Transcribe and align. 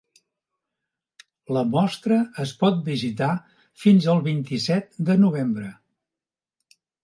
La 1.57 1.63
mostra 1.75 2.17
es 2.45 2.55
pot 2.63 2.81
visitar 2.89 3.29
fins 3.85 4.11
al 4.17 4.27
vint-i-set 4.33 5.01
de 5.11 5.21
novembre. 5.23 5.71